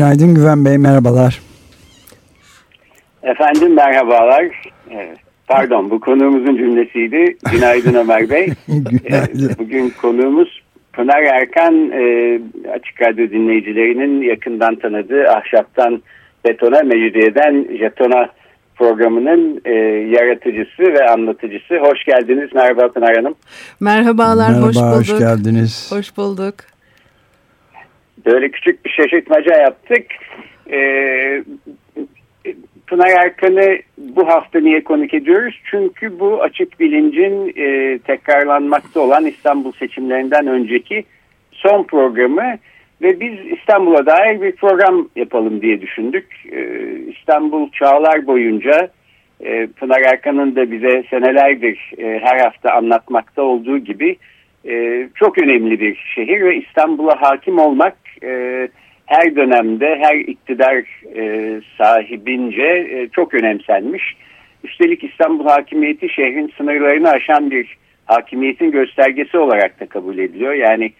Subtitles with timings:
[0.00, 1.40] Günaydın Güven Bey, merhabalar.
[3.22, 4.44] Efendim merhabalar.
[5.48, 7.36] Pardon, bu konuğumuzun cümlesiydi.
[7.52, 8.48] Günaydın Ömer Bey.
[8.68, 9.56] Günaydın.
[9.58, 12.34] Bugün konuğumuz Pınar Erkan, e,
[12.72, 16.02] Açık Radyo dinleyicilerinin yakından tanıdığı Ahşaptan
[16.44, 18.28] Betona, Mecidiyeden Jetona
[18.76, 19.72] programının e,
[20.16, 21.78] yaratıcısı ve anlatıcısı.
[21.78, 22.50] Hoş geldiniz.
[22.54, 23.34] Merhaba Pınar Hanım.
[23.80, 24.96] Merhabalar, Merhaba, hoş bulduk.
[24.96, 25.92] hoş geldiniz.
[25.92, 26.54] Hoş bulduk.
[28.26, 30.06] Böyle küçük bir şaşırtmaca yaptık.
[30.72, 31.42] Ee,
[32.86, 35.60] Pınar Erkan'ı bu hafta niye konuk ediyoruz?
[35.64, 41.04] Çünkü bu açık bilincin e, tekrarlanmakta olan İstanbul seçimlerinden önceki
[41.52, 42.58] son programı
[43.02, 46.26] ve biz İstanbul'a dair bir program yapalım diye düşündük.
[46.52, 48.90] Ee, İstanbul çağlar boyunca
[49.40, 54.16] e, Pınar Erkan'ın da bize senelerdir e, her hafta anlatmakta olduğu gibi
[54.68, 58.68] e, çok önemli bir şehir ve İstanbul'a hakim olmak e,
[59.06, 60.84] her dönemde her iktidar
[61.16, 64.16] e, sahibince e, çok önemsenmiş.
[64.64, 70.54] Üstelik İstanbul hakimiyeti şehrin sınırlarını aşan bir hakimiyetin göstergesi olarak da kabul ediliyor.
[70.54, 70.92] Yani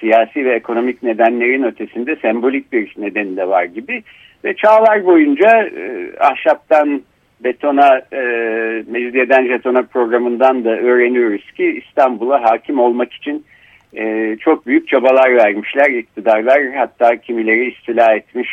[0.00, 4.02] siyasi ve ekonomik nedenlerin ötesinde sembolik bir nedeni de var gibi.
[4.44, 7.02] Ve çağlar boyunca e, ahşaptan
[7.44, 8.22] betona, e,
[8.86, 13.44] Mecidiyeden jetona programından da öğreniyoruz ki İstanbul'a hakim olmak için
[13.96, 16.72] e, çok büyük çabalar vermişler iktidarlar.
[16.76, 18.48] Hatta kimileri istila etmiş,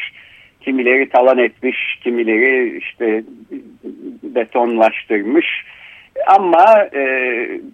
[0.62, 3.24] kimileri talan etmiş, kimileri işte
[4.24, 5.48] betonlaştırmış.
[6.28, 7.04] Ama e,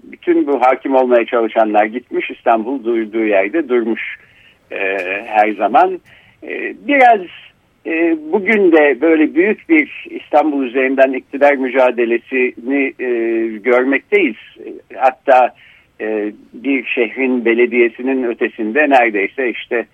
[0.03, 4.01] bütün bu hakim olmaya çalışanlar gitmiş İstanbul duyduğu yerde durmuş
[4.71, 5.99] e, her zaman.
[6.43, 7.21] E, biraz
[7.85, 13.09] e, bugün de böyle büyük bir İstanbul üzerinden iktidar mücadelesini e,
[13.57, 14.35] görmekteyiz.
[14.95, 15.55] Hatta
[16.01, 19.85] e, bir şehrin belediyesinin ötesinde neredeyse işte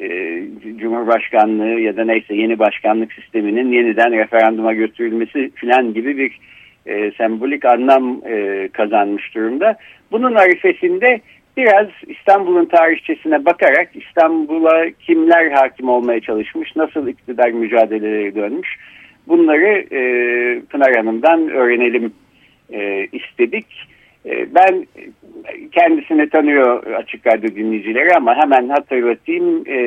[0.00, 0.40] e,
[0.76, 6.38] Cumhurbaşkanlığı ya da neyse yeni başkanlık sisteminin yeniden referanduma götürülmesi filan gibi bir
[6.86, 9.76] e, sembolik anlam e, kazanmış durumda.
[10.12, 11.20] Bunun arifesinde
[11.56, 18.78] biraz İstanbul'un tarihçesine bakarak İstanbul'a kimler hakim olmaya çalışmış, nasıl iktidar mücadeleleri dönmüş
[19.28, 20.00] bunları e,
[20.60, 22.12] Pınar Hanım'dan öğrenelim
[22.72, 23.66] e, istedik.
[24.26, 24.86] E, ben
[25.72, 29.64] kendisini tanıyor açık radyo dinleyicileri ama hemen hatırlatayım.
[29.66, 29.78] E,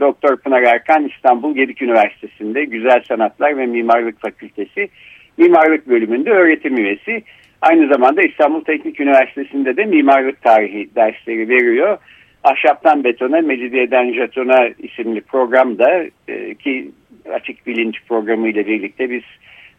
[0.00, 4.88] Doktor Pınar Erkan İstanbul Gedik Üniversitesi'nde Güzel Sanatlar ve Mimarlık Fakültesi
[5.36, 7.22] Mimarlık Bölümünde öğretim üyesi.
[7.62, 11.98] Aynı zamanda İstanbul Teknik Üniversitesi'nde de mimarlık tarihi dersleri veriyor.
[12.44, 16.90] Ahşaptan Betona, Mecidiyeden Jetona isimli programda e, ki
[17.32, 19.22] açık bilinç programı ile birlikte biz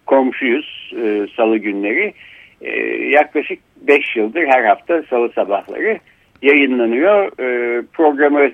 [0.05, 2.13] komşuyuz e, salı günleri.
[2.61, 2.71] E,
[3.09, 5.99] yaklaşık 5 yıldır her hafta salı sabahları
[6.41, 7.39] yayınlanıyor.
[7.39, 8.51] E, programı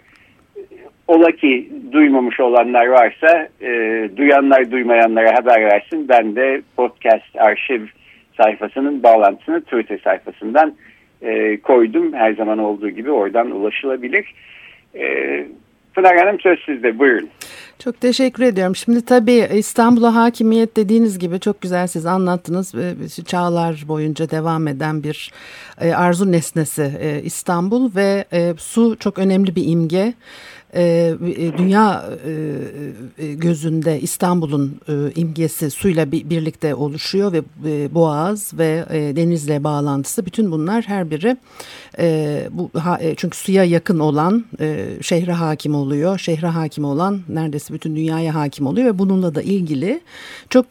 [1.08, 3.70] ola ki duymamış olanlar varsa e,
[4.18, 6.08] duyanlar duymayanlara haber versin.
[6.10, 7.82] Ben de podcast arşiv
[8.42, 10.74] sayfasının bağlantısını Twitter sayfasından
[11.22, 12.14] e, koydum.
[12.14, 14.34] Her zaman olduğu gibi oradan ulaşılabilir.
[14.96, 15.46] E,
[15.96, 17.30] Pınar Hanım söz sizde buyurun.
[17.80, 18.76] Çok teşekkür ediyorum.
[18.76, 22.74] Şimdi tabii İstanbul'a hakimiyet dediğiniz gibi çok güzel siz anlattınız.
[23.26, 25.32] Çağlar boyunca devam eden bir
[25.82, 30.14] e, arzu nesnesi e, İstanbul ve e, su çok önemli bir imge.
[30.74, 34.82] Ee, e, dünya e, e, gözünde İstanbul'un
[35.16, 37.42] imgesi suyla birlikte oluşuyor ve
[37.96, 38.86] boğaz ve
[39.16, 41.38] denizle bağlantısı bütün bunlar her biri
[42.52, 42.72] bu
[43.18, 44.46] çünkü suya yakın olan
[45.02, 46.18] şehre hakim oluyor.
[46.18, 50.02] Şehre hakim olan neredeyse bütün dünyaya hakim oluyor ve bununla da ilgili
[50.50, 50.66] çok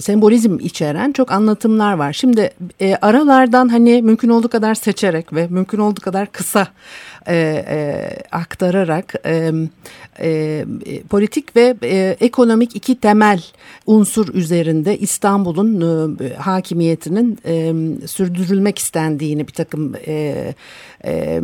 [0.00, 2.12] sembolizm içeren çok anlatımlar var.
[2.12, 2.50] Şimdi
[3.02, 6.68] aralardan hani mümkün olduğu kadar seçerek ve mümkün olduğu kadar kısa
[8.32, 9.52] aktararak olarak e,
[10.20, 10.64] e,
[11.10, 13.42] politik ve e, ekonomik iki temel
[13.86, 20.54] unsur üzerinde İstanbul'un e, hakimiyetinin e, sürdürülmek istendiğini bir takım e,
[21.04, 21.40] e,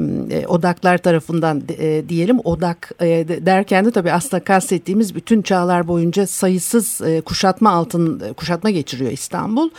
[0.48, 7.00] odaklar tarafından e, diyelim odak e, derken de tabii aslında kastettiğimiz bütün çağlar boyunca sayısız
[7.00, 9.70] e, kuşatma altın kuşatma geçiriyor İstanbul.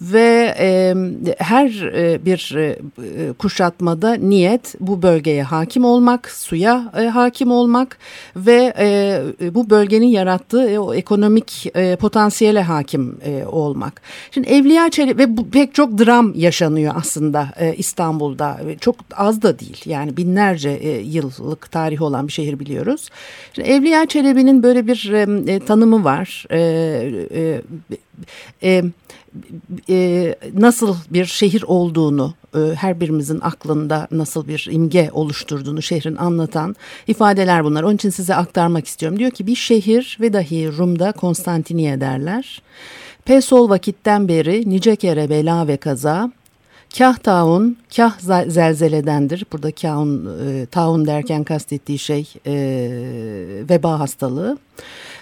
[0.00, 0.94] Ve e,
[1.38, 2.78] her e, bir e,
[3.32, 7.98] kuşatmada niyet bu bölgeye hakim olmak suya e, hakim olmak
[8.36, 9.20] ve e,
[9.54, 14.02] bu bölgenin yarattığı e, o ekonomik e, potansiyele hakim e, olmak.
[14.30, 18.60] Şimdi Evliya Çelebi ve bu, pek çok dram yaşanıyor aslında e, İstanbul'da.
[18.80, 23.08] Çok az da değil yani binlerce e, yıllık tarihi olan bir şehir biliyoruz.
[23.52, 25.12] Şimdi Evliya Çelebi'nin böyle bir
[25.48, 26.46] e, tanımı var.
[26.50, 26.58] E,
[27.34, 27.62] e,
[28.62, 28.82] e,
[29.88, 36.76] e, nasıl bir şehir olduğunu e, her birimizin aklında nasıl bir imge oluşturduğunu şehrin anlatan
[37.06, 37.82] ifadeler bunlar.
[37.82, 39.18] Onun için size aktarmak istiyorum.
[39.18, 42.62] Diyor ki bir şehir ve dahi Rum'da Konstantiniye derler.
[43.24, 46.30] Pesol vakitten beri nice kere bela ve kaza
[46.98, 48.18] Kah taun, kah
[48.48, 49.44] zelzeledendir.
[49.52, 52.54] Burada kahun, e, taun derken kastettiği şey e,
[53.70, 54.58] veba hastalığı.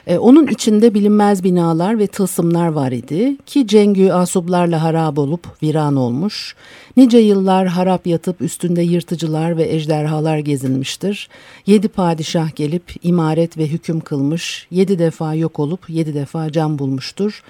[0.07, 5.97] E, onun içinde bilinmez binalar ve tılsımlar var idi ki cengü asublarla harap olup viran
[5.97, 6.57] olmuş.
[6.97, 11.29] Nice yıllar harap yatıp üstünde yırtıcılar ve ejderhalar gezinmiştir.
[11.67, 17.43] Yedi padişah gelip imaret ve hüküm kılmış, yedi defa yok olup yedi defa can bulmuştur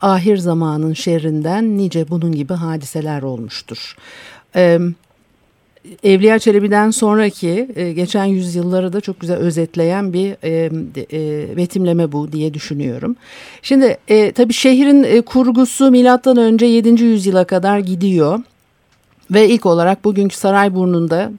[0.00, 3.96] ahir zamanın şerrinden nice bunun gibi hadiseler olmuştur.
[4.56, 4.78] Ee,
[6.04, 10.70] Evliya Çelebi'den sonraki e, geçen yüzyılları da çok güzel özetleyen bir e,
[11.12, 13.16] e, betimleme bu diye düşünüyorum.
[13.62, 17.04] Şimdi e, tabii şehrin kurgusu milattan önce 7.
[17.04, 18.40] yüzyıla kadar gidiyor.
[19.30, 21.32] Ve ilk olarak bugünkü Sarayburnu'nda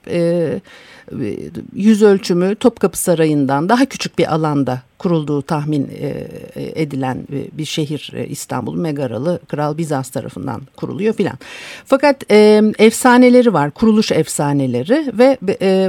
[1.74, 8.28] yüz ölçümü Topkapı Sarayı'ndan daha küçük bir alanda kurulduğu tahmin e, edilen bir şehir e,
[8.28, 11.38] İstanbul Megaralı Kral Bizans tarafından kuruluyor filan.
[11.86, 15.38] Fakat e, efsaneleri var kuruluş efsaneleri ve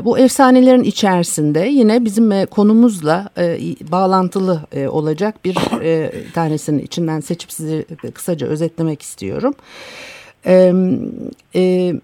[0.04, 3.28] bu efsanelerin içerisinde yine bizim konumuzla
[3.92, 5.56] bağlantılı olacak bir
[6.34, 7.84] tanesinin içinden seçip size
[8.14, 9.54] kısaca özetlemek istiyorum.
[11.54, 12.02] Evet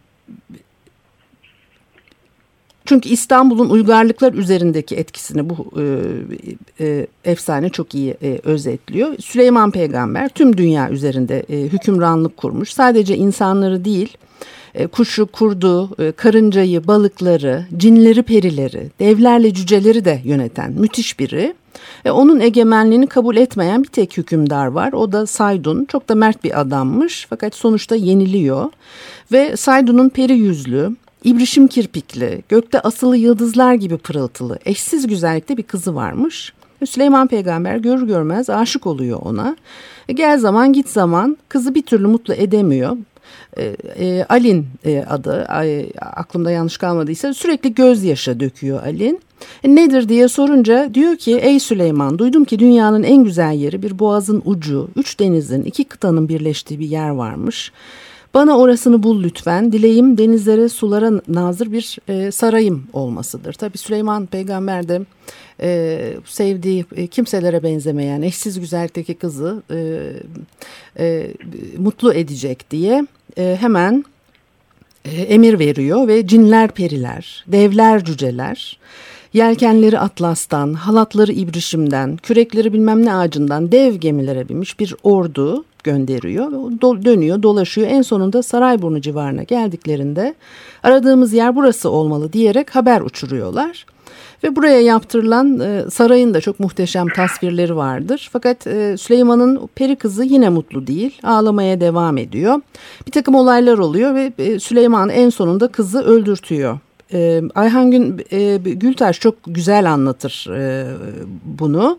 [2.88, 5.84] çünkü İstanbul'un uygarlıklar üzerindeki etkisini bu e,
[6.80, 9.18] e, efsane çok iyi e, özetliyor.
[9.18, 12.72] Süleyman Peygamber tüm dünya üzerinde e, hükümranlık kurmuş.
[12.72, 14.16] Sadece insanları değil,
[14.74, 21.54] e, kuşu, kurdu, e, karıncayı, balıkları, cinleri, perileri, devlerle cüceleri de yöneten müthiş biri.
[22.04, 24.92] E, onun egemenliğini kabul etmeyen bir tek hükümdar var.
[24.92, 25.84] O da Saydun.
[25.84, 28.70] Çok da mert bir adammış fakat sonuçta yeniliyor.
[29.32, 35.94] Ve Saydun'un peri yüzlü, İbrişim kirpikli, gökte asılı yıldızlar gibi pırıltılı, eşsiz güzellikte bir kızı
[35.94, 36.52] varmış.
[36.86, 39.56] Süleyman peygamber görür görmez aşık oluyor ona.
[40.08, 42.96] E, gel zaman git zaman kızı bir türlü mutlu edemiyor.
[43.56, 49.20] E, e, Alin e, adı e, aklımda yanlış kalmadıysa sürekli gözyaşı döküyor Alin.
[49.64, 53.98] E, nedir diye sorunca diyor ki ey Süleyman duydum ki dünyanın en güzel yeri bir
[53.98, 57.72] boğazın ucu, üç denizin, iki kıtanın birleştiği bir yer varmış.
[58.34, 59.72] Bana orasını bul lütfen.
[59.72, 63.52] Dileğim denizlere, sulara nazır bir e, sarayım olmasıdır.
[63.52, 65.00] Tabi Süleyman peygamber de
[65.60, 70.10] e, sevdiği e, kimselere benzemeyen eşsiz güzellikteki kızı e,
[70.98, 71.30] e,
[71.78, 73.06] mutlu edecek diye
[73.38, 74.04] e, hemen
[75.04, 78.78] e, emir veriyor ve cinler periler, devler cüceler
[79.32, 86.52] Yelkenleri atlastan, halatları ibrişimden, kürekleri bilmem ne ağacından dev gemilere binmiş bir ordu gönderiyor.
[86.80, 87.88] Do dönüyor, dolaşıyor.
[87.90, 90.34] En sonunda Sarayburnu civarına geldiklerinde
[90.82, 93.86] aradığımız yer burası olmalı diyerek haber uçuruyorlar.
[94.44, 98.28] Ve buraya yaptırılan e, sarayın da çok muhteşem tasvirleri vardır.
[98.32, 101.18] Fakat e, Süleyman'ın peri kızı yine mutlu değil.
[101.22, 102.60] Ağlamaya devam ediyor.
[103.06, 106.78] Bir takım olaylar oluyor ve e, Süleyman en sonunda kızı öldürtüyor.
[107.12, 110.86] E, Ayhan Gün, e, Gültaş çok güzel anlatır e,
[111.44, 111.98] bunu.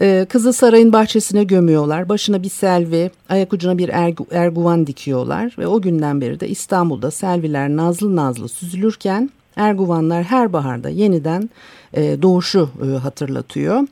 [0.00, 2.08] E, kızı sarayın bahçesine gömüyorlar.
[2.08, 5.54] Başına bir selvi, ayak ucuna bir ergu, erguvan dikiyorlar.
[5.58, 11.50] Ve o günden beri de İstanbul'da selviler nazlı nazlı süzülürken erguvanlar her baharda yeniden
[11.94, 13.86] e, doğuşu e, hatırlatıyor.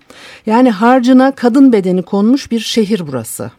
[0.46, 3.50] Yani harcına kadın bedeni konmuş bir şehir burası.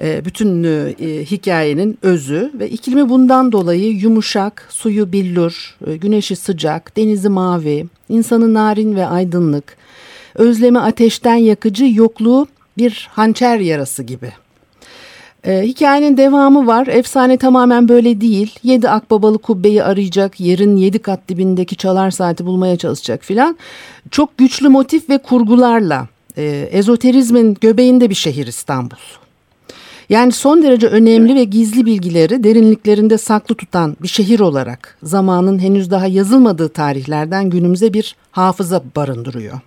[0.00, 6.96] E, bütün e, hikayenin özü ve iklimi bundan dolayı yumuşak, suyu billur, e, güneşi sıcak,
[6.96, 9.76] denizi mavi, insanı narin ve aydınlık,
[10.38, 12.46] özlemi ateşten yakıcı, yokluğu
[12.78, 14.32] bir hançer yarası gibi.
[15.46, 16.86] Ee, hikayenin devamı var.
[16.86, 18.58] Efsane tamamen böyle değil.
[18.62, 23.56] Yedi akbabalı kubbeyi arayacak, yerin yedi kat dibindeki çalar saati bulmaya çalışacak filan.
[24.10, 28.96] Çok güçlü motif ve kurgularla e, ezoterizmin göbeğinde bir şehir İstanbul.
[30.08, 35.90] Yani son derece önemli ve gizli bilgileri derinliklerinde saklı tutan bir şehir olarak zamanın henüz
[35.90, 39.60] daha yazılmadığı tarihlerden günümüze bir hafıza barındırıyor.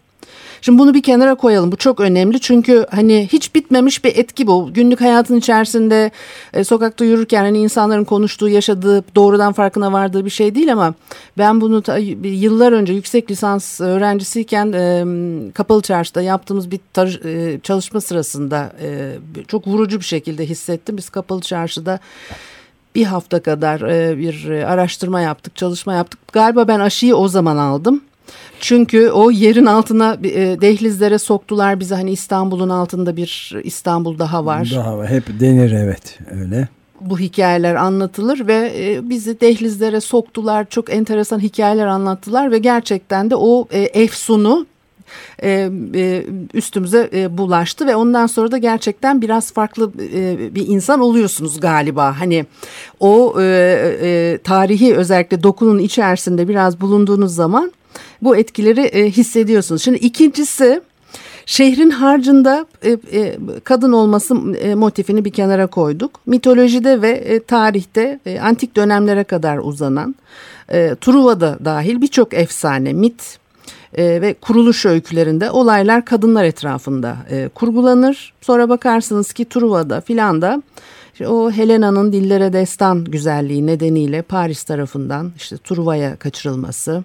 [0.61, 1.71] Şimdi bunu bir kenara koyalım.
[1.71, 4.73] Bu çok önemli çünkü hani hiç bitmemiş bir etki bu.
[4.73, 6.11] Günlük hayatın içerisinde
[6.53, 10.93] e, sokakta yürürken hani insanların konuştuğu, yaşadığı, doğrudan farkına vardığı bir şey değil ama
[11.37, 15.05] ben bunu ta, yıllar önce yüksek lisans öğrencisiyken e,
[15.53, 19.13] Kapalı Çarşı'da yaptığımız bir tar- e, çalışma sırasında e,
[19.47, 20.97] çok vurucu bir şekilde hissettim.
[20.97, 21.99] Biz Kapalı Çarşı'da
[22.95, 23.81] bir hafta kadar
[24.17, 26.19] bir araştırma yaptık, çalışma yaptık.
[26.33, 28.01] Galiba ben aşıyı o zaman aldım.
[28.59, 34.71] Çünkü o yerin altına e, dehlizlere soktular bizi hani İstanbul'un altında bir İstanbul daha var.
[34.75, 35.09] Daha var.
[35.09, 36.67] Hep denir evet öyle.
[37.01, 40.69] Bu hikayeler anlatılır ve e, bizi dehlizlere soktular.
[40.69, 44.65] Çok enteresan hikayeler anlattılar ve gerçekten de o e, efsunu
[45.43, 50.99] e, e, üstümüze e, bulaştı ve ondan sonra da gerçekten biraz farklı e, bir insan
[50.99, 52.19] oluyorsunuz galiba.
[52.19, 52.45] Hani
[52.99, 53.43] o e,
[54.01, 57.71] e, tarihi özellikle dokunun içerisinde biraz bulunduğunuz zaman
[58.21, 59.83] bu etkileri e, hissediyorsunuz.
[59.83, 60.81] Şimdi ikincisi
[61.45, 66.19] şehrin harcında e, e, kadın olması e, motifini bir kenara koyduk.
[66.25, 70.15] Mitolojide ve e, tarihte e, antik dönemlere kadar uzanan
[70.71, 73.39] e, Truva'da dahil birçok efsane, mit
[73.93, 78.33] e, ve kuruluş öykülerinde olaylar kadınlar etrafında e, kurgulanır.
[78.41, 80.61] Sonra bakarsınız ki Truva'da filan da
[81.27, 87.03] o Helena'nın dillere destan güzelliği nedeniyle Paris tarafından işte Truva'ya kaçırılması,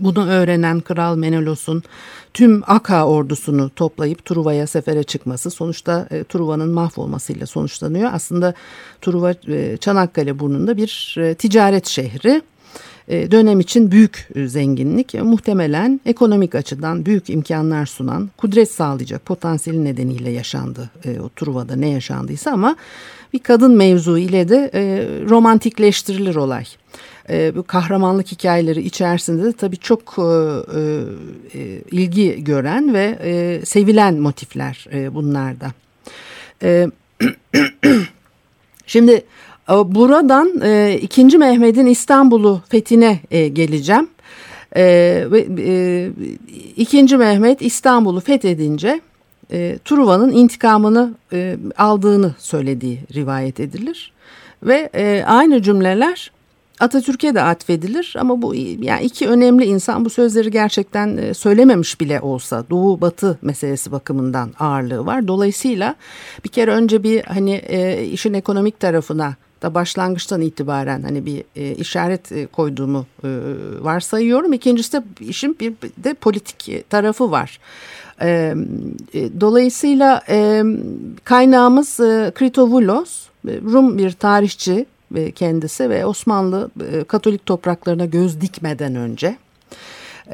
[0.00, 1.82] bunu öğrenen Kral Menelos'un
[2.34, 8.10] tüm Aka ordusunu toplayıp Truva'ya sefere çıkması sonuçta e, Truva'nın mahvolmasıyla sonuçlanıyor.
[8.12, 8.54] Aslında
[9.00, 12.42] Truva e, Çanakkale burnunda bir e, ticaret şehri.
[13.08, 19.84] E, dönem için büyük e, zenginlik muhtemelen ekonomik açıdan büyük imkanlar sunan kudret sağlayacak potansiyeli
[19.84, 22.76] nedeniyle yaşandı e, o Truva'da ne yaşandıysa ama
[23.32, 24.70] bir kadın mevzu ile de
[25.28, 26.64] romantikleştirilir olay
[27.30, 30.22] e, bu kahramanlık hikayeleri içerisinde de tabii çok e,
[31.54, 35.72] e, ilgi gören ve e, sevilen motifler e, bunlarda.
[36.62, 36.86] E,
[38.86, 39.12] şimdi
[39.70, 41.38] e, buradan e, 2.
[41.38, 44.08] Mehmet'in İstanbul'u fethine e, geleceğim.
[44.76, 44.82] E,
[45.58, 46.10] e,
[46.76, 47.16] 2.
[47.16, 49.00] Mehmet İstanbul'u fethedince
[49.52, 54.12] e, Truva'nın intikamını e, aldığını söylediği rivayet edilir.
[54.62, 56.30] Ve e, aynı cümleler
[56.80, 62.20] Atatürk'e de atfedilir ama bu yani iki önemli insan bu sözleri gerçekten e, söylememiş bile
[62.20, 65.28] olsa Doğu Batı meselesi bakımından ağırlığı var.
[65.28, 65.94] Dolayısıyla
[66.44, 71.74] bir kere önce bir hani e, işin ekonomik tarafına da başlangıçtan itibaren hani bir e,
[71.74, 73.28] işaret e, koyduğumu e,
[73.80, 74.52] varsayıyorum.
[74.52, 77.58] İkincisi de işin bir de politik tarafı var.
[78.22, 78.54] E,
[79.14, 80.62] e, dolayısıyla e,
[81.24, 84.86] kaynağımız e, Kritovulos, Rum bir tarihçi
[85.34, 89.36] kendisi ve Osmanlı e, Katolik topraklarına göz dikmeden önce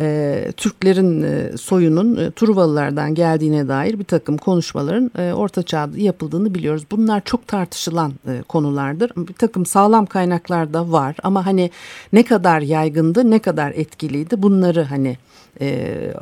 [0.00, 6.54] e, Türklerin e, soyunun e, Truvalılardan geldiğine dair bir takım konuşmaların e, Orta Çağ'da yapıldığını
[6.54, 6.82] biliyoruz.
[6.90, 9.12] Bunlar çok tartışılan e, konulardır.
[9.16, 11.70] Bir takım sağlam kaynaklar da var ama hani
[12.12, 15.16] ne kadar yaygındı, ne kadar etkiliydi bunları hani
[15.60, 16.12] e, e,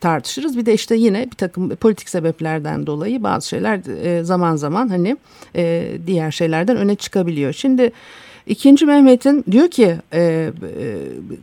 [0.00, 0.58] tartışırız.
[0.58, 5.16] Bir de işte yine bir takım politik sebeplerden dolayı bazı şeyler e, zaman zaman hani
[5.56, 7.52] e, diğer şeylerden öne çıkabiliyor.
[7.52, 7.92] Şimdi
[8.46, 10.52] ikinci Mehmet'in diyor ki e, e,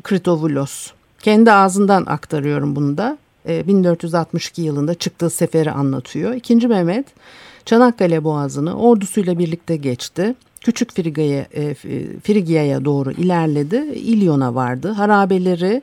[0.03, 3.17] Kritovulos kendi ağzından aktarıyorum bunu da.
[3.47, 6.33] E, 1462 yılında çıktığı seferi anlatıyor.
[6.33, 7.05] İkinci Mehmet
[7.65, 10.35] Çanakkale Boğazı'nı ordusuyla birlikte geçti.
[10.61, 11.73] Küçük Friga'ya, e,
[12.23, 13.75] Frigya'ya doğru ilerledi.
[13.95, 14.91] İlyon'a vardı.
[14.91, 15.81] Harabeleri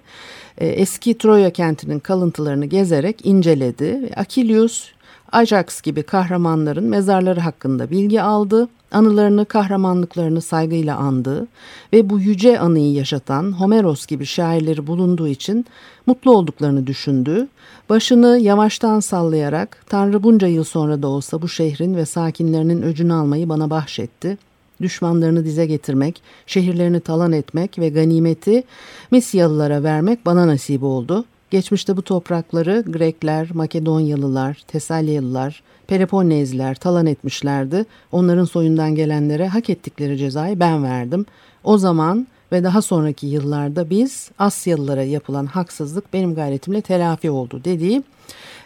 [0.59, 4.11] e, eski Troya kentinin kalıntılarını gezerek inceledi.
[4.17, 4.89] Akilius,
[5.33, 11.47] Ajax gibi kahramanların mezarları hakkında bilgi aldı, anılarını, kahramanlıklarını saygıyla andı
[11.93, 15.67] ve bu yüce anıyı yaşatan Homeros gibi şairleri bulunduğu için
[16.07, 17.49] mutlu olduklarını düşündü.
[17.89, 23.49] Başını yavaştan sallayarak Tanrı bunca yıl sonra da olsa bu şehrin ve sakinlerinin öcünü almayı
[23.49, 24.39] bana bahşetti
[24.81, 28.65] düşmanlarını dize getirmek, şehirlerini talan etmek ve ganimeti
[29.11, 31.25] Misyalılara vermek bana nasip oldu.
[31.51, 37.85] Geçmişte bu toprakları Grekler, Makedonyalılar, Tesalyalılar, Peloponezliler talan etmişlerdi.
[38.13, 41.27] Onların soyundan gelenlere hak ettikleri cezayı ben verdim.
[41.65, 48.03] O zaman ve daha sonraki yıllarda biz Asyalılara yapılan haksızlık benim gayretimle telafi oldu dediği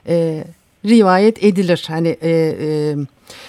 [0.09, 0.45] e,
[0.85, 1.85] rivayet edilir.
[1.89, 2.97] Hani e, e,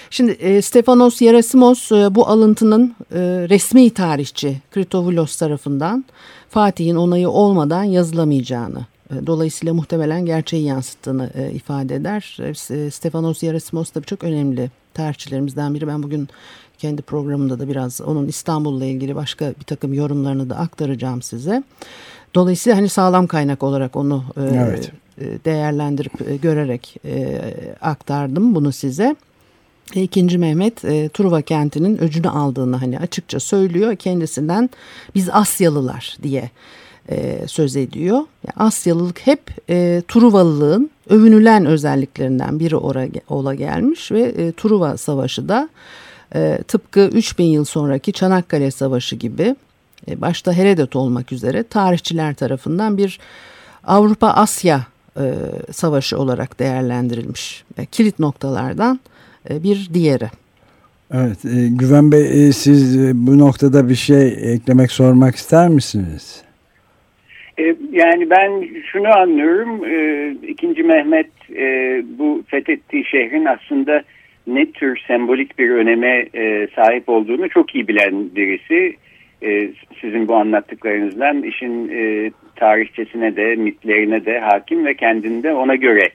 [0.09, 6.05] Şimdi e, Stefanos Yerasimos e, bu alıntının e, resmi tarihçi Kritovulos tarafından
[6.49, 8.85] Fatih'in onayı olmadan yazılamayacağını
[9.27, 12.37] dolayısıyla muhtemelen gerçeği yansıttığını e, ifade eder.
[12.39, 15.87] E, Stefanos Yerasimos da çok önemli tarihçilerimizden biri.
[15.87, 16.29] Ben bugün
[16.77, 21.63] kendi programımda da biraz onun İstanbul'la ilgili başka bir takım yorumlarını da aktaracağım size.
[22.35, 24.91] Dolayısıyla hani sağlam kaynak olarak onu e, evet.
[25.45, 27.41] değerlendirip e, görerek e,
[27.81, 29.15] aktardım bunu size.
[29.93, 33.95] İkinci Mehmet e, Truva kentinin öcünü aldığını hani açıkça söylüyor.
[33.95, 34.69] Kendisinden
[35.15, 36.49] biz Asyalılar diye
[37.09, 38.17] e, söz ediyor.
[38.17, 45.49] Yani Asyalılık hep e, Truvalılığın övünülen özelliklerinden biri ora, ola gelmiş ve e, Truva Savaşı
[45.49, 45.69] da
[46.35, 49.55] e, tıpkı 3000 yıl sonraki Çanakkale Savaşı gibi
[50.07, 53.19] e, başta Herodot olmak üzere tarihçiler tarafından bir
[53.83, 54.85] Avrupa-Asya
[55.19, 55.33] e,
[55.71, 57.63] savaşı olarak değerlendirilmiş.
[57.77, 58.99] E, kilit noktalardan
[59.49, 60.29] e, bir diğeri.
[61.13, 66.41] Evet, e, Güven Bey e, siz e, bu noktada bir şey eklemek, sormak ister misiniz?
[67.59, 74.03] E, yani ben şunu anlıyorum, e, ikinci Mehmet e, bu fethettiği şehrin aslında
[74.47, 76.25] ne tür sembolik bir öneme
[76.75, 78.95] sahip olduğunu çok iyi bilen birisi.
[80.01, 81.91] Sizin bu anlattıklarınızdan işin
[82.55, 86.09] tarihçesine de mitlerine de hakim ve kendinde ona göre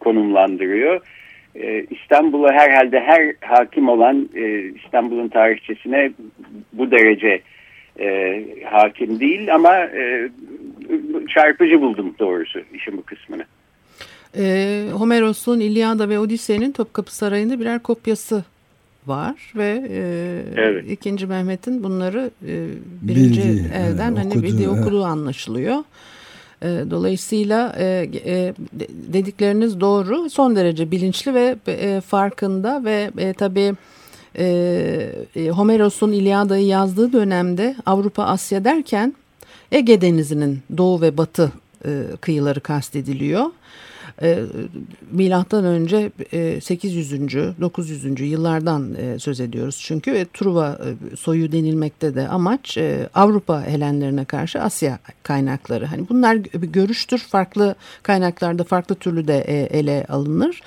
[0.00, 1.00] konumlandırıyor.
[1.90, 4.28] İstanbul'a herhalde her hakim olan
[4.84, 6.10] İstanbul'un tarihçesine
[6.72, 7.40] bu derece
[8.00, 10.30] e, hakim değil ama e,
[11.34, 13.44] çarpıcı buldum doğrusu işin bu kısmını.
[14.36, 18.44] E, Homeros'un İlyada ve Odise'nin Topkapı Sarayı'nda birer kopyası
[19.06, 20.00] var ve e,
[20.56, 20.90] evet.
[20.90, 22.66] ikinci Mehmet'in bunları e,
[23.02, 24.80] birinci Bildi, elden e, hani okudu, bildiği evet.
[24.80, 25.76] okuduğu anlaşılıyor.
[26.62, 28.54] E, dolayısıyla e, e,
[29.12, 33.72] dedikleriniz doğru, son derece bilinçli ve e, farkında ve e, tabii
[34.38, 34.46] e,
[35.36, 39.14] e Homeros'un İlyada'yı yazdığı dönemde Avrupa Asya derken
[39.72, 41.52] Ege Denizi'nin doğu ve batı
[41.84, 43.44] e, kıyıları kastediliyor
[44.22, 44.44] e,
[45.10, 47.08] milattan önce e, 800.
[47.60, 48.20] 900.
[48.20, 49.80] yıllardan e, söz ediyoruz.
[49.82, 50.78] Çünkü e, Truva
[51.12, 55.86] e, soyu denilmekte de amaç e, Avrupa Helenlerine karşı Asya kaynakları.
[55.86, 57.18] Hani bunlar görüştür.
[57.18, 60.62] Farklı kaynaklarda farklı türlü de e, ele alınır.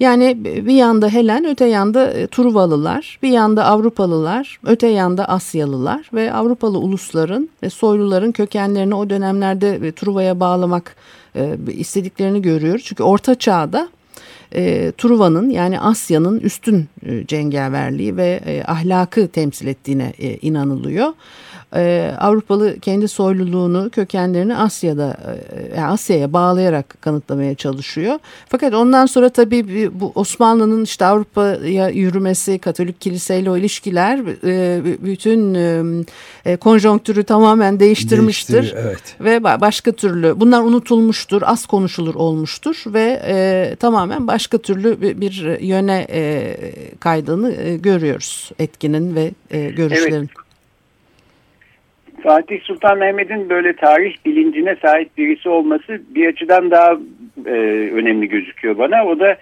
[0.00, 6.32] Yani bir yanda Helen, öte yanda e, Truvalılar, bir yanda Avrupalılar, öte yanda Asyalılar ve
[6.32, 10.96] Avrupalı ulusların ve soyluların kökenlerini o dönemlerde e, Truva'ya bağlamak
[11.36, 12.84] e, istediklerini görüyoruz.
[12.84, 13.88] Çünkü Orta Çağ'da
[14.54, 16.88] e, Truva'nın yani Asya'nın üstün
[17.26, 21.12] cengaverliği ve e, ahlakı temsil ettiğine e, inanılıyor
[21.74, 25.16] e, Avrupalı kendi soyluluğunu, kökenlerini Asya'da
[25.76, 28.18] e, Asya'ya bağlayarak kanıtlamaya çalışıyor.
[28.48, 35.54] Fakat ondan sonra tabii bu Osmanlı'nın işte Avrupa'ya yürümesi, Katolik kiliseyle o ilişkiler e, bütün
[35.54, 35.82] e,
[36.44, 38.74] e konjonktürü tamamen değiştirmiştir.
[38.76, 39.16] evet.
[39.20, 46.06] Ve başka türlü bunlar unutulmuştur, az konuşulur olmuştur ve e, tamamen başka türlü bir, yöne
[46.10, 46.56] e,
[47.00, 50.16] kaydığını e, görüyoruz etkinin ve e, görüşlerin.
[50.16, 50.46] Evet.
[52.22, 56.92] Fatih Sultan Mehmet'in böyle tarih bilincine sahip birisi olması bir açıdan daha
[57.46, 57.50] e,
[57.92, 59.06] önemli gözüküyor bana.
[59.06, 59.36] O da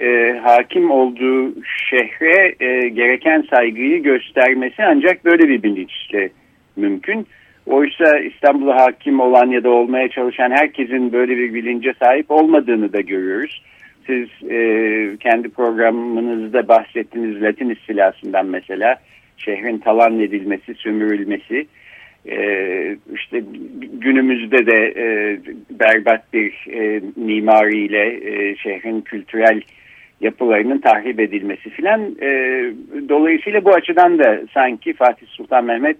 [0.00, 1.54] e, hakim olduğu
[1.90, 6.30] şehre e, gereken saygıyı göstermesi ancak böyle bir bilinçle
[6.76, 7.26] mümkün.
[7.66, 13.00] Oysa İstanbul'a hakim olan ya da olmaya çalışan herkesin böyle bir bilince sahip olmadığını da
[13.00, 13.62] görüyoruz.
[14.06, 14.58] Siz e,
[15.20, 18.96] kendi programınızda bahsettiğiniz Latin istilasından mesela
[19.36, 21.66] şehrin talan edilmesi, sömürülmesi
[22.28, 23.42] e, işte
[23.92, 25.38] günümüzde de e,
[25.70, 29.60] berbat bir e, mimariyle e, şehrin kültürel
[30.20, 32.16] yapılarının tahrip edilmesi filan.
[32.22, 32.28] E,
[33.08, 35.96] dolayısıyla bu açıdan da sanki Fatih Sultan Mehmet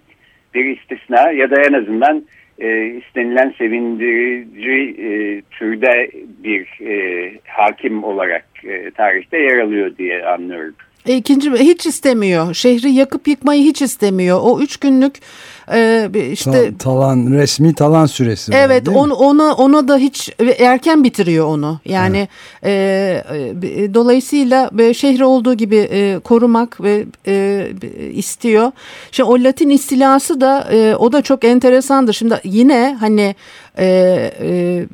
[0.55, 2.25] bir istisna ya da en azından
[2.59, 6.11] e, istenilen sevindirici e, türde
[6.45, 10.75] bir e, hakim olarak e, tarihte yer alıyor diye anlıyorum.
[11.07, 12.55] E, ikinci hiç istemiyor.
[12.55, 14.39] Şehri yakıp yıkmayı hiç istemiyor.
[14.43, 15.15] O üç günlük
[15.73, 18.53] e, işte talan resmi talan süresi.
[18.55, 21.81] Evet, on, ona ona da hiç erken bitiriyor onu.
[21.85, 22.29] Yani
[22.65, 22.71] e,
[23.63, 27.67] e, dolayısıyla e, şehri olduğu gibi e, korumak ve e,
[28.13, 28.73] istiyor.
[29.13, 32.13] Şimdi o Latin istilası da e, o da çok enteresandır.
[32.13, 33.35] Şimdi yine hani
[33.79, 33.87] e,
[34.41, 34.87] e,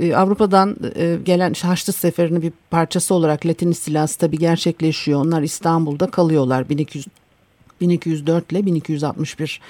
[0.00, 5.20] e, Avrupa'dan e, gelen Haçlı Seferi'nin bir parçası olarak Latin istilası tabii gerçekleşiyor.
[5.20, 7.06] Onlar İstanbul'da kalıyorlar 1200
[7.82, 9.60] 1204 ile 1261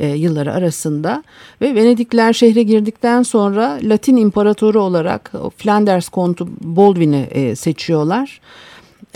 [0.00, 1.22] e, yılları arasında
[1.60, 8.40] ve Venedikler şehre girdikten sonra Latin imparatoru olarak Flanders kontu Baldwin'i e, seçiyorlar.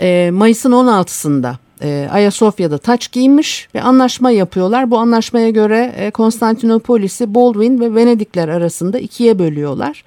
[0.01, 4.91] e, Mayıs'ın 16'sında e, Ayasofya'da taç giymiş ve anlaşma yapıyorlar.
[4.91, 10.03] Bu anlaşmaya göre e, Konstantinopolis'i Baldwin ve Venedikler arasında ikiye bölüyorlar.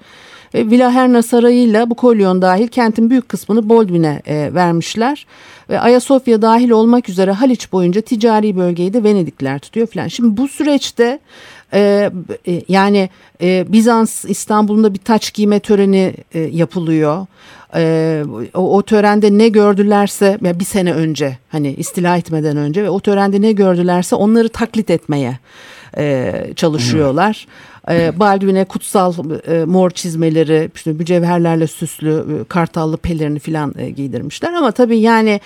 [0.53, 5.25] E, Villaherna Sarayı'yla bu kolyon dahil kentin büyük kısmını Baldwin'e e, vermişler.
[5.69, 10.07] Ve Ayasofya dahil olmak üzere Haliç boyunca ticari bölgeyi de Venedikler tutuyor falan.
[10.07, 11.19] Şimdi bu süreçte
[11.73, 12.11] e,
[12.47, 13.09] e, yani
[13.41, 17.25] e, Bizans İstanbul'unda bir taç giyme töreni e, yapılıyor.
[17.75, 22.89] E, o, o törende ne gördülerse ya bir sene önce hani istila etmeden önce ve
[22.89, 25.39] o törende ne gördülerse onları taklit etmeye
[25.97, 27.47] e, çalışıyorlar.
[27.89, 29.13] E, Baldwin'e kutsal
[29.47, 34.53] e, mor çizmeleri, işte mücevherlerle süslü e, kartallı pelerini falan e, giydirmişler.
[34.53, 35.39] Ama tabii yani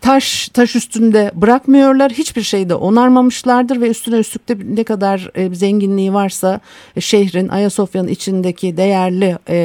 [0.00, 2.12] taş taş üstünde bırakmıyorlar.
[2.12, 6.60] Hiçbir şeyde onarmamışlardır ve üstüne üstlük de ne kadar zenginliği varsa
[7.00, 9.56] şehrin Ayasofya'nın içindeki değerli e,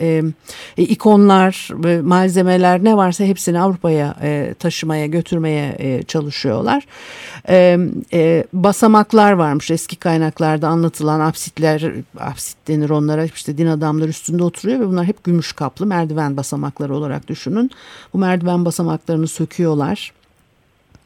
[0.00, 0.22] e,
[0.78, 1.68] e, ikonlar,
[2.02, 6.86] malzemeler ne varsa hepsini Avrupa'ya e, taşımaya, götürmeye e, çalışıyorlar.
[7.48, 7.78] E,
[8.12, 14.42] e, basamaklar varmış eski kaynaklarda kaynaklarda anlatılan apsitler, apsit denir onlara işte din adamları üstünde
[14.44, 17.70] oturuyor ve bunlar hep gümüş kaplı merdiven basamakları olarak düşünün.
[18.12, 20.12] Bu merdiven basamaklarını söküyorlar.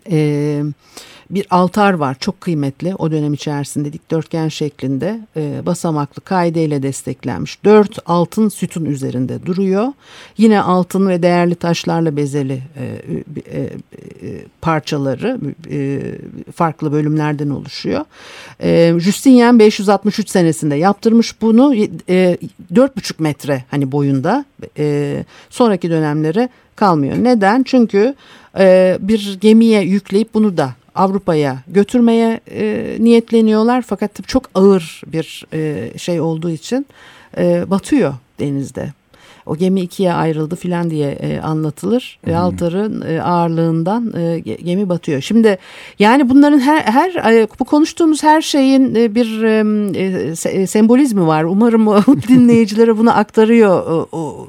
[0.06, 0.64] Eee
[1.30, 7.64] bir altar var çok kıymetli o dönem içerisinde dikdörtgen şeklinde e, basamaklı kaideyle desteklenmiş.
[7.64, 9.92] Dört altın sütun üzerinde duruyor.
[10.38, 12.84] Yine altın ve değerli taşlarla bezeli e,
[13.52, 13.70] e, e,
[14.60, 16.00] parçaları e,
[16.54, 18.04] farklı bölümlerden oluşuyor.
[18.62, 22.38] E, Justinian 563 senesinde yaptırmış bunu e,
[22.74, 24.44] 4,5 metre hani boyunda
[24.78, 27.16] e, sonraki dönemlere kalmıyor.
[27.16, 27.62] Neden?
[27.62, 28.14] Çünkü
[28.58, 33.82] e, bir gemiye yükleyip bunu da Avrupa'ya götürmeye e, niyetleniyorlar.
[33.82, 36.86] Fakat çok ağır bir e, şey olduğu için
[37.38, 38.92] e, batıyor denizde
[39.48, 42.18] o gemi ikiye ayrıldı filan diye e, anlatılır.
[42.24, 42.34] Hmm.
[42.34, 45.20] Altar'ın e, ağırlığından e, gemi batıyor.
[45.20, 45.58] Şimdi
[45.98, 51.44] yani bunların her, her e, bu konuştuğumuz her şeyin e, bir e, e sembolizmi var.
[51.44, 51.86] Umarım
[52.28, 54.48] dinleyicilere bunu aktarıyor, o,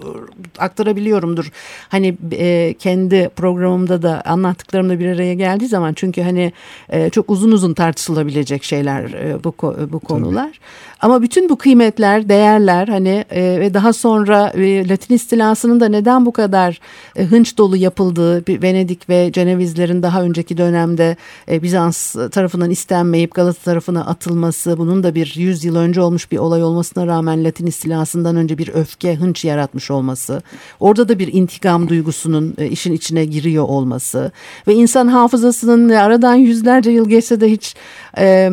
[0.57, 1.51] aktarabiliyorumdur.
[1.89, 6.53] Hani e, kendi programımda da anlattıklarımda bir araya geldiği zaman çünkü hani
[6.89, 9.53] e, çok uzun uzun tartışılabilecek şeyler e, bu
[9.91, 10.51] bu konular.
[10.51, 10.89] Tabii.
[11.01, 16.25] Ama bütün bu kıymetler, değerler hani e, ve daha sonra e, Latin istilasının da neden
[16.25, 16.80] bu kadar
[17.15, 21.17] e, hınç dolu yapıldığı Venedik ve Cenevizlerin daha önceki dönemde
[21.52, 26.38] e, Bizans tarafından istenmeyip Galata tarafına atılması bunun da bir yüz yıl önce olmuş bir
[26.38, 30.41] olay olmasına rağmen Latin istilasından önce bir öfke, hınç yaratmış olması.
[30.80, 34.32] Orada da bir intikam duygusunun e, işin içine giriyor olması
[34.67, 37.75] ve insan hafızasının aradan yüzlerce yıl geçse de hiç
[38.19, 38.49] e,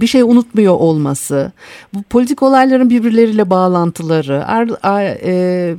[0.00, 1.52] bir şey unutmuyor olması,
[1.94, 5.76] bu politik olayların birbirleriyle bağlantıları, ar, ar, e,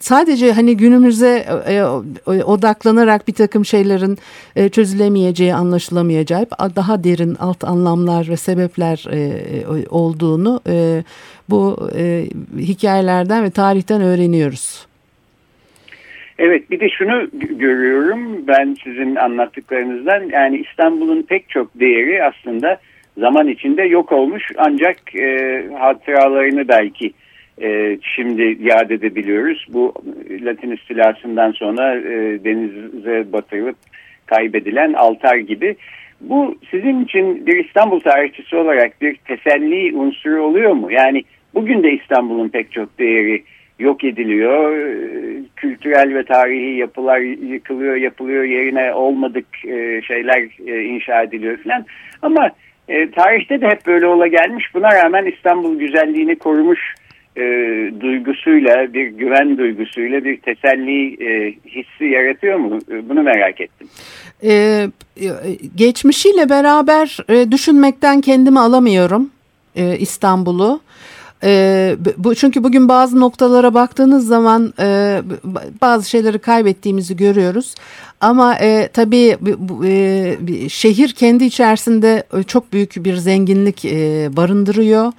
[0.00, 1.82] sadece hani günümüze e,
[2.42, 4.18] odaklanarak bir takım şeylerin
[4.70, 9.04] çözülemeyeceği, anlaşılamayacağı daha derin alt anlamlar ve sebepler
[9.90, 10.60] olduğunu
[11.50, 11.90] bu
[12.58, 14.86] hikayelerden ve tarihten öğreniyoruz.
[16.38, 22.78] Evet bir de şunu görüyorum ben sizin anlattıklarınızdan yani İstanbul'un pek çok değeri aslında
[23.18, 27.12] zaman içinde yok olmuş ancak e, hatıralarını belki
[27.62, 29.66] e, şimdi yad edebiliyoruz.
[29.68, 29.94] Bu
[30.40, 33.76] Latin istilasından sonra e, denize batırılıp
[34.26, 35.76] kaybedilen altar gibi.
[36.20, 40.92] Bu sizin için bir İstanbul tarihçisi olarak bir teselli unsuru oluyor mu?
[40.92, 43.42] Yani bugün de İstanbul'un pek çok değeri
[43.78, 44.76] yok ediliyor.
[44.76, 47.18] E, kültürel ve tarihi yapılar
[47.52, 48.44] yıkılıyor, yapılıyor.
[48.44, 51.84] Yerine olmadık e, şeyler e, inşa ediliyor falan.
[52.22, 52.50] Ama
[52.88, 54.74] e, tarihte de hep böyle ola gelmiş.
[54.74, 56.94] Buna rağmen İstanbul güzelliğini korumuş
[58.00, 61.16] duygusuyla, bir güven duygusuyla bir teselli
[61.66, 62.78] hissi yaratıyor mu?
[63.08, 63.88] Bunu merak ettim.
[64.44, 64.86] Ee,
[65.76, 67.18] geçmişiyle beraber
[67.50, 69.30] düşünmekten kendimi alamıyorum
[69.98, 70.80] İstanbul'u.
[71.44, 75.22] E, bu çünkü bugün bazı noktalara baktığınız zaman e,
[75.82, 77.74] bazı şeyleri kaybettiğimizi görüyoruz.
[78.20, 79.36] Ama e, tabii
[79.84, 85.12] e, şehir kendi içerisinde çok büyük bir zenginlik e, barındırıyor.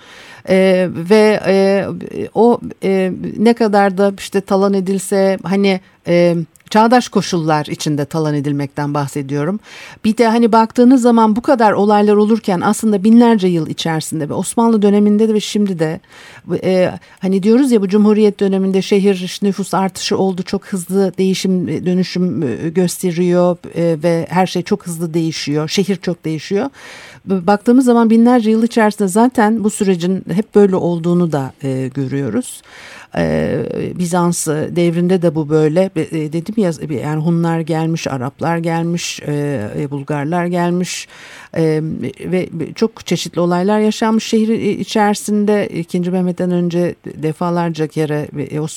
[0.49, 1.85] E, ve e,
[2.33, 6.35] o e, ne kadar da işte talan edilse hani e,
[6.75, 9.59] çağdaş koşullar içinde talan edilmekten bahsediyorum.
[10.05, 14.81] Bir de hani baktığınız zaman bu kadar olaylar olurken aslında binlerce yıl içerisinde ve Osmanlı
[14.81, 15.99] döneminde de ve şimdi de
[16.63, 22.43] e, hani diyoruz ya bu Cumhuriyet döneminde şehir nüfus artışı oldu çok hızlı değişim dönüşüm
[22.43, 25.69] e, gösteriyor e, ve her şey çok hızlı değişiyor.
[25.69, 26.69] Şehir çok değişiyor.
[27.25, 32.61] Baktığımız zaman binlerce yıl içerisinde zaten bu sürecin hep böyle olduğunu da e, görüyoruz.
[33.17, 33.63] E,
[33.99, 36.71] Bizans devrinde de bu böyle e, dedim ya
[37.03, 41.07] yani Hunlar gelmiş, Araplar gelmiş, e, Bulgarlar gelmiş
[41.57, 41.81] e,
[42.19, 44.49] ve çok çeşitli olaylar yaşanmış şehir
[44.79, 45.67] içerisinde.
[45.67, 45.99] 2.
[45.99, 48.27] Mehmet'ten önce defalarca kere
[48.59, 48.67] o,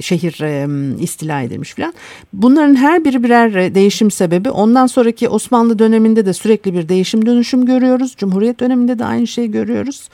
[0.00, 0.68] şehir e,
[1.02, 1.94] istila edilmiş falan.
[2.32, 4.50] Bunların her biri birer değişim sebebi.
[4.50, 8.14] Ondan sonraki Osmanlı döneminde de sürekli bir değişim dönüşüm görüyoruz.
[8.16, 10.08] Cumhuriyet döneminde de aynı şeyi görüyoruz.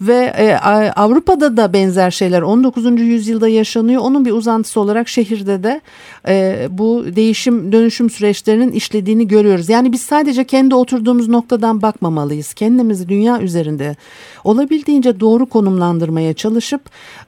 [0.00, 0.54] Ve e,
[0.96, 3.00] Avrupa'da da benzer şeyler 19.
[3.00, 4.02] yüzyılda yaşanıyor.
[4.02, 5.80] Onun bir uzantısı olarak şehirde de
[6.28, 9.68] e, bu değişim dönüşüm süreçlerinin işlediğini görüyoruz.
[9.68, 12.54] Yani biz sadece kendi oturduğumuz noktadan bakmamalıyız.
[12.54, 13.96] Kendimizi dünya üzerinde
[14.44, 16.80] olabildiğince doğru konumlandırmaya çalışıp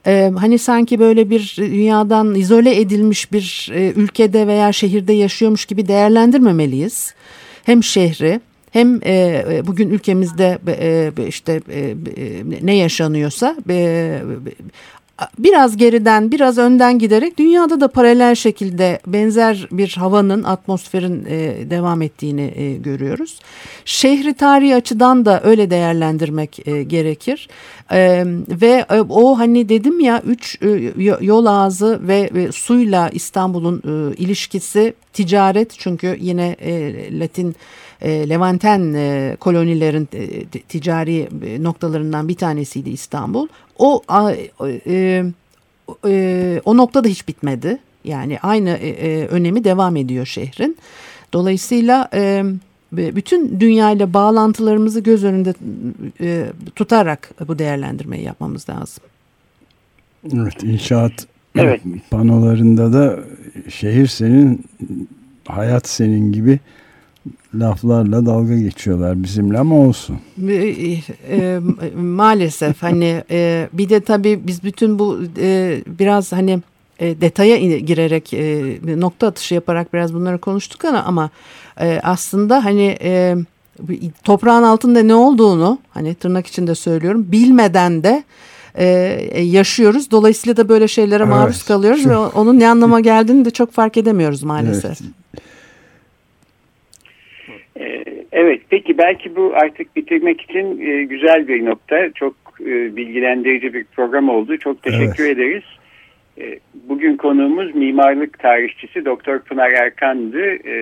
[0.07, 5.87] e, hani sanki böyle bir dünyadan izole edilmiş bir e, ülkede veya şehirde yaşıyormuş gibi
[5.87, 7.13] değerlendirmemeliyiz.
[7.63, 8.39] Hem şehri
[8.71, 11.95] hem e, e, bugün ülkemizde e, işte e, e,
[12.61, 14.21] ne yaşanıyorsa e,
[15.39, 22.01] biraz geriden biraz önden giderek dünyada da paralel şekilde benzer bir havanın atmosferin e, devam
[22.01, 23.39] ettiğini e, görüyoruz.
[23.85, 27.49] Şehri tarihi açıdan da öyle değerlendirmek e, gerekir
[27.91, 30.67] e, ve e, o hani dedim ya üç e,
[31.21, 37.55] yol ağzı ve, ve suyla İstanbul'un e, ilişkisi ticaret çünkü yine e, Latin
[38.01, 43.47] e, Levanten e, kolonilerin e, ticari e, noktalarından bir tanesiydi İstanbul.
[43.77, 44.01] O
[44.87, 45.23] e,
[46.05, 47.77] e, o nokta da hiç bitmedi.
[48.03, 50.77] Yani aynı e, önemi devam ediyor şehrin.
[51.33, 52.43] Dolayısıyla e,
[52.91, 55.53] bütün dünyayla bağlantılarımızı göz önünde
[56.21, 59.03] e, tutarak bu değerlendirmeyi yapmamız lazım.
[60.33, 61.81] Evet inşaat evet.
[62.09, 63.19] panolarında da
[63.69, 64.65] şehir senin
[65.47, 66.59] hayat senin gibi
[67.55, 70.19] laflarla dalga geçiyorlar bizimle ama olsun.
[70.49, 70.97] E,
[71.29, 71.59] e,
[71.95, 76.59] maalesef hani e, bir de tabii biz bütün bu e, biraz hani
[76.99, 81.29] e, detaya girerek e, nokta atışı yaparak biraz bunları konuştuk ama, ama
[81.79, 83.35] e, aslında hani e,
[84.23, 88.23] toprağın altında ne olduğunu hani tırnak içinde söylüyorum bilmeden de
[88.75, 88.85] e,
[89.41, 90.11] yaşıyoruz.
[90.11, 92.11] Dolayısıyla da böyle şeylere evet, maruz kalıyoruz çok...
[92.11, 95.01] ve onun ne anlama geldiğini de çok fark edemiyoruz maalesef.
[95.01, 95.20] Evet.
[98.31, 102.11] Evet, peki belki bu artık bitirmek için e, güzel bir nokta.
[102.15, 104.57] Çok e, bilgilendirici bir program oldu.
[104.57, 105.37] Çok teşekkür evet.
[105.37, 105.63] ederiz.
[106.41, 110.45] E, bugün konuğumuz mimarlık tarihçisi Doktor Pınar Erkan'dı.
[110.45, 110.75] E,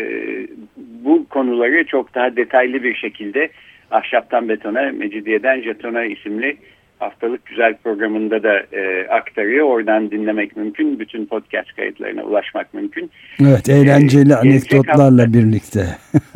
[0.78, 3.50] bu konuları çok daha detaylı bir şekilde
[3.92, 6.58] Ahşaptan Betona, Mecidiyeden Jetona isimli
[7.00, 9.66] haftalık güzel programında da e, aktarıyor.
[9.66, 11.00] Oradan dinlemek mümkün.
[11.00, 13.12] Bütün podcast kayıtlarına ulaşmak mümkün.
[13.42, 15.34] Evet, eğlenceli e, anekdotlarla hafta...
[15.34, 15.86] birlikte.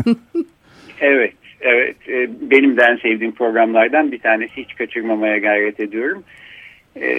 [1.03, 1.95] Evet, evet.
[2.09, 6.23] E, benim de en sevdiğim programlardan bir tanesi hiç kaçırmamaya gayret ediyorum.
[6.95, 7.15] E,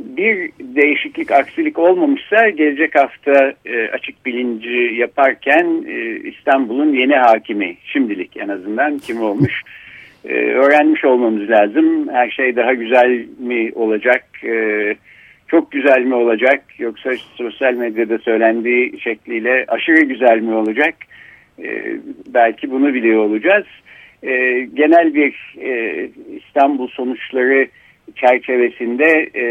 [0.00, 5.66] bir değişiklik, aksilik olmamışsa gelecek hafta e, açık bilinci yaparken
[6.24, 9.62] İstanbul'un yeni hakimi şimdilik en azından kim olmuş
[10.28, 12.08] öğrenmiş olmamız lazım.
[12.08, 14.24] Her şey daha güzel mi olacak,
[15.48, 20.94] çok güzel mi olacak yoksa sosyal medyada söylendiği şekliyle aşırı güzel mi olacak?
[21.62, 21.96] E,
[22.34, 23.66] belki bunu biliyor olacağız.
[24.22, 27.68] E, genel bir e, İstanbul sonuçları
[28.16, 29.44] çerçevesinde e,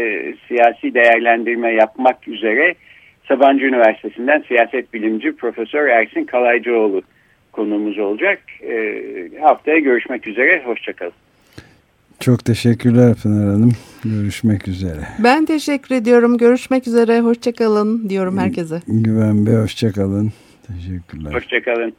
[0.48, 2.74] siyasi değerlendirme yapmak üzere
[3.28, 7.02] Sabancı Üniversitesi'nden siyaset bilimci Profesör Ersin Kalaycıoğlu
[7.52, 8.38] konuğumuz olacak.
[8.62, 9.02] E,
[9.40, 11.12] haftaya görüşmek üzere, hoşçakalın.
[12.20, 13.72] Çok teşekkürler Pınar Hanım.
[14.04, 15.00] Görüşmek üzere.
[15.24, 16.38] Ben teşekkür ediyorum.
[16.38, 17.20] Görüşmek üzere.
[17.20, 18.80] Hoşçakalın diyorum herkese.
[18.88, 20.32] Güven Bey hoşçakalın.
[20.66, 21.32] Teşekkürler.
[21.34, 21.96] Hoşçakalın.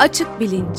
[0.00, 0.78] Açık Bilinç